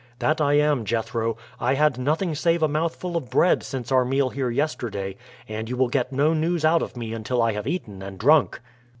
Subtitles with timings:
[0.17, 1.37] "That I am, Jethro.
[1.59, 5.15] I had nothing save a mouthful of bread since our meal here yesterday;
[5.47, 8.59] and you will get no news out of me until I have eaten and drunk."